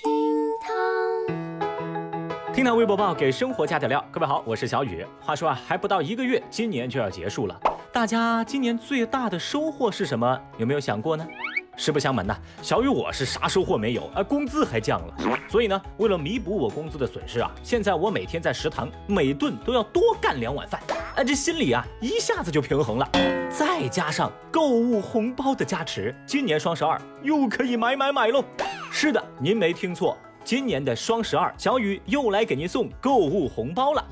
[0.00, 0.12] 厅
[0.60, 4.04] 堂，听堂微博报给生活加点料。
[4.12, 5.04] 各位好，我是小雨。
[5.20, 7.60] 话说啊，还不到一个月，今年就要结束了。
[7.92, 10.40] 大家今年最大的收获是什么？
[10.56, 11.26] 有没有想过呢？
[11.76, 15.14] 实不相瞒呐，小雨我是啥收获没有啊，工资还降了。
[15.48, 20.80] 所以呢，为了弥补我工资的损失啊，现在我每天在食堂每顿都要多干两碗饭。
[21.16, 23.08] 哎，这心里啊一下子就平衡了。
[23.50, 28.44] 再加上购物红包的加持，今年双十二又可以买买买喽。
[29.00, 34.04] 是的，您没听错，今年的双十二，小雨又来给您送购物红包了。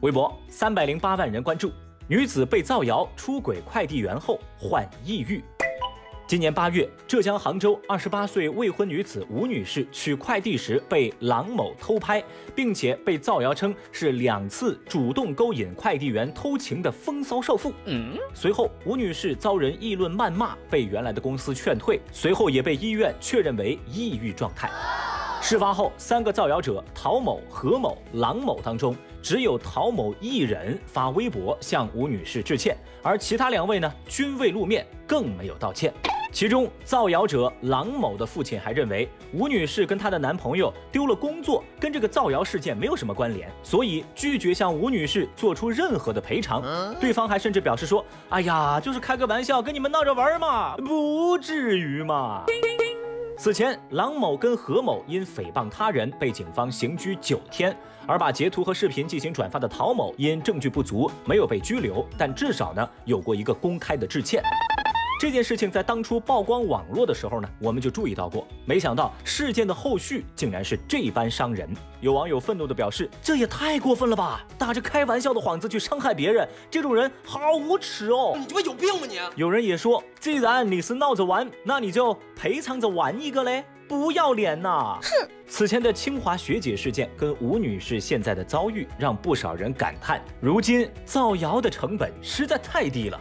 [0.00, 1.72] 微博三百零八万人关注，
[2.06, 5.42] 女子被造谣出轨快递员后患抑郁。
[6.28, 12.20] 今年八月，浙江杭州二十八岁未婚女子吴女士取快递时被郎某偷拍，
[12.52, 17.72] 并且被造谣称是两次主动勾引快递员偷情的风骚少妇。
[17.84, 24.68] 嗯，随后吴女士遭人议论谩骂，被原来的公司劝退，随后也被医院确认为抑郁状态。
[25.40, 35.92] 事发后，三个造谣者陶某、何某、郎某当中，只有陶某一人发微博向吴女士致歉，而其他两位呢均未露面，更没有道歉。
[36.32, 46.62] 其中，造谣者郎某的父亲还认为吴女士跟她的男朋友丢了工作，跟这个造谣事件没有什么关联，所以拒绝向吴女士做出任何的赔偿。
[47.00, 52.44] 对方还甚至表示说：“哎呀，就是开个玩笑，跟你们闹着玩嘛，不至于嘛。”
[53.38, 64.42] 此前，郎某跟何某因诽谤他人被警方刑拘九天，而把截图和视频进行转发的陶某因证据不足没有被拘留，但至少呢有过一个公开的致歉。
[65.18, 68.46] 这件事情在当初曝光网络的时候呢，我们就注意到过。
[68.66, 71.68] 没想到事件的后续竟然是这般伤人。
[72.02, 74.44] 有网友愤怒地表示：“这也太过分了吧！
[74.58, 78.34] 打着开玩笑的幌子去伤害别人，这种人好无耻哦！
[78.38, 84.98] 你他妈有病吧你！”有人也说：“既然你是闹着玩，那你就赔偿着玩一个嘞。”不要脸呐！
[85.00, 85.28] 哼！
[85.46, 93.20] 此前的清华学姐事件跟吴女士现在的遭遇，让不少人感叹：如今造谣的成本实在太低了。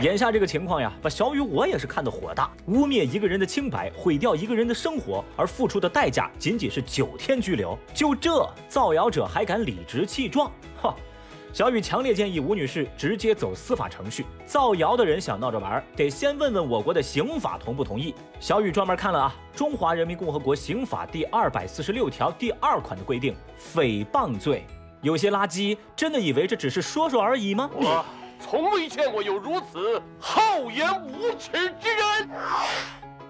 [0.00, 2.50] 眼下这个情况呀，把小雨我也是看得火大。
[2.66, 10.50] 污蔑一个人的清白，毁掉一个人的生活，而付出的代价仅仅是九天拘留，就这造谣者还敢理直气壮？
[10.80, 10.94] 哈！
[11.52, 14.24] 小雨强烈建议吴女士直接走司法程序。
[14.46, 18.14] 造谣的人想闹着玩，得先问问我国的刑法同不同意。
[18.40, 23.36] 小雨专门看了啊，《中华人民共和国刑法》第二百四十六条第二款的规定，
[23.74, 24.64] 诽谤罪。
[25.02, 27.68] 有些垃圾真的以为这只是说说而已吗？
[27.74, 28.02] 我
[28.52, 32.28] 从未见过有如此厚颜无耻之人。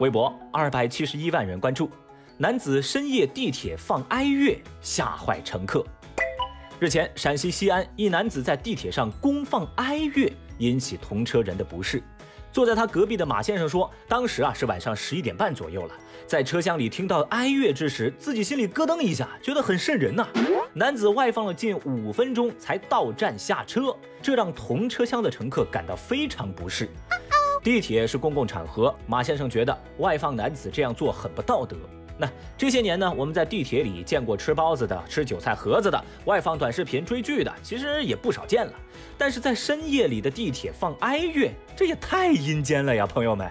[0.01, 1.89] 微博二百七十一万人关注，
[2.37, 5.87] 男子深夜地铁放哀乐，吓坏乘客。
[6.81, 10.29] 日前，陕西西安一男子在地铁上公放哀乐，
[10.59, 12.03] 引起同车人的不适。
[12.53, 15.95] 坐在他隔壁的马先生说，当时啊是晚上十一点半左右了，
[16.27, 20.29] 在车厢里听到哀乐之时，自己心里咯噔一下，觉得很瘆人呐。
[20.75, 26.91] 男子外放了近五分钟才到站下车，这让同车厢的乘客感到非常不适。
[27.63, 31.77] 地铁是公共场合，马先生觉得外放男子这样做很不道德。
[32.23, 38.73] 那这些年呢，我们在地铁里见过吃包子的、吃韭菜盒子的、外放短视频追剧的，其实也不少见了。
[39.19, 43.51] 但是在深夜里的地铁放哀乐，这也太阴间了呀，朋友们！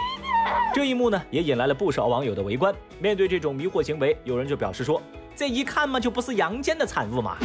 [0.74, 2.74] 这一幕呢，也引来了不少网友的围观。
[3.00, 5.00] 面对这种迷惑行为，有人就表示说
[5.34, 7.38] ：“这一看嘛，就不是阳间的产物嘛。”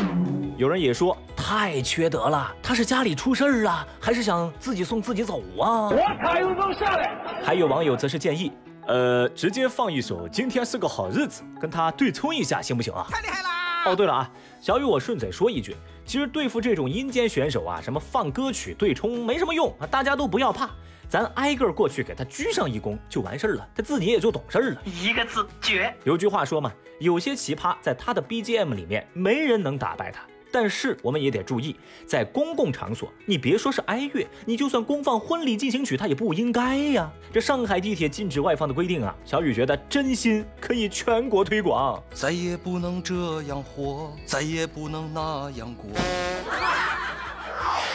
[0.58, 7.16] 有人也说：“太缺德了，他是家里出事儿了，还是想自己送自己走啊？”我卡有种下来。
[7.42, 8.52] 还有网友则是建议。
[8.88, 13.08] 呃，直接放一首《今天是个好日子》，跟他对冲一下，行不行啊？
[13.10, 13.84] 太厉害啦！
[13.86, 15.76] 哦，对了啊，小雨，我顺嘴说一句，
[16.06, 20.70] 其实对付这种阴间选手啊，什么放歌曲对冲没什么用啊，大家都不要怕，
[21.10, 24.82] 咱挨个过去给他鞠上一躬就完事儿了，他自己也就懂事儿了。
[24.86, 25.94] 一个字绝。
[26.04, 30.22] 有句话说嘛，有些奇葩在他的 BGM 里面，没人能打败他。
[30.52, 31.76] 但是我们也得注意，
[32.06, 37.10] 在公共场所，你别说是哀乐，你就算公放婚礼进行曲，它也不应该呀。
[37.32, 42.04] 这上海地铁禁止外放的规定啊，小雨觉得真心可以全国推广。
[42.14, 45.90] 再也不能这样活，再也不能那样过。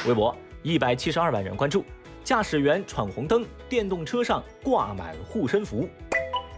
[0.07, 1.85] 微博一百七十二万人关注，
[2.25, 5.89] 驾驶员闯红灯，电动车上挂满护身符。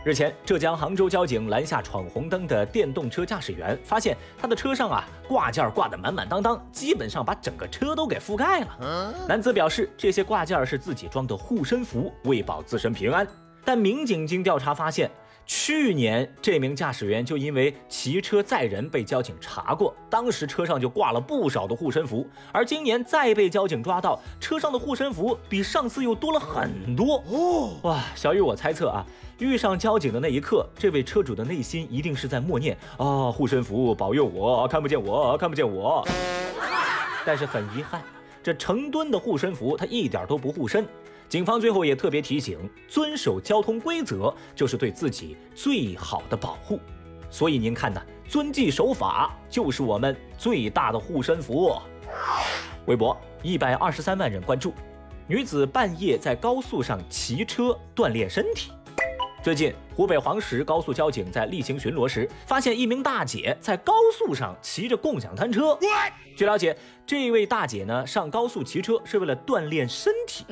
[0.05, 9.15] 日前，浙江杭州交警拦下闯红灯的电动车驾驶员，发现他的车上啊挂件挂得满满当当，基本上把整个车都给覆盖了。
[9.29, 13.27] 男子表示，这些挂件是自己装的护身符，为保自身平安。
[13.65, 15.11] 但民警经调查发现。
[15.51, 27.25] 去年这名驾驶员就因为骑车载人被交警查过，当时车上就挂了不少的护身符，而今年再被交警抓到，车上的护身符比上次又多了很多。
[27.31, 29.03] 哦，哇，小雨，我猜测啊，
[29.39, 36.07] 遇上交警的那一刻，这位车主的内心一定是在默念啊，护身符保佑我，看不见我，看不见我。
[37.25, 38.03] 但是很遗憾，
[38.43, 40.87] 这成吨的护身符它一点都不护身。
[41.29, 42.59] 警方最后也特别提醒，
[42.89, 46.81] 遵守交通规则就是对自己最好的保护。
[47.31, 51.79] 所以您看呢，遵纪守法就是我们最大的护身符。
[52.87, 54.73] 微博一百二十三万人关注，
[55.27, 58.73] 女子半夜在高速上骑车锻炼身体。
[59.49, 65.75] 最近，湖北黄石高速交警在例行巡逻时，发现一名大姐在高速上骑着共享单车。
[66.37, 70.45] 据了解，这位大姐呢上高速骑车是为了锻炼身体。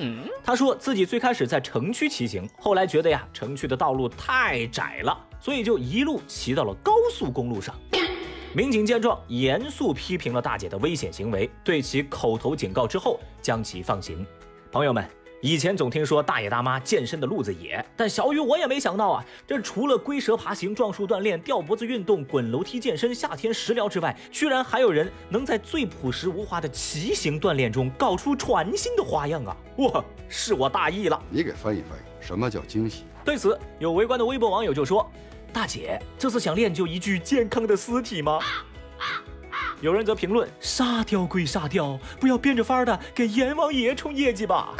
[0.42, 7.74] 她说自己最开始在城区骑行，后来觉得呀城区的道路太窄了，所以就一路骑到了高速公路上。
[8.56, 14.26] 民警见状，严肃批评了大姐的危险行为，对其口头警告之后，将其放行。
[14.72, 15.06] 朋友们。
[15.46, 29.56] 以前总听说大爷大妈健身的路子野，但小雨我也没想到啊，这除了龟蛇爬行、撞树锻炼、吊脖子运动、滚楼梯健身、夏天食疗之外，居然还有人能在最朴实无华的骑行锻炼中搞出全新的花样啊！
[29.76, 31.22] 哇，是我大意了。
[31.30, 33.04] 你给翻译翻译，什么叫惊喜？
[33.24, 35.08] 对此，有围观的微博网友就说
[35.54, 38.40] ：“大姐，这是想练就一具健康的尸体吗？”
[39.80, 44.74] 有人则评论：“沙雕归沙雕，不要变着法儿的给阎王爷冲业绩吧。”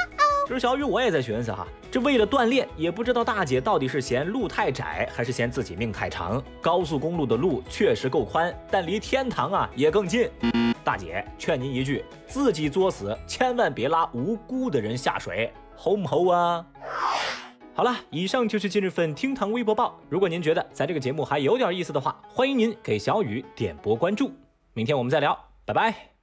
[0.47, 6.41] 其实小雨我也在寻思哈，这为了锻炼，也不知道大姐到底是嫌路太窄，还是嫌自己命太长。
[6.61, 10.31] 高速公路的路确实够宽，但离天堂啊也更近。
[10.85, 16.65] 大姐，劝您一句，自己作死，千万别拉无辜的人下水，吼不吼啊？
[17.75, 19.99] 好了，以上就是今日份厅堂微博报。
[20.09, 24.31] 如果您觉得咱这个节目还有点意思的话，欢迎您给小雨点波关注。
[24.75, 26.16] 明天我们再聊，拜拜。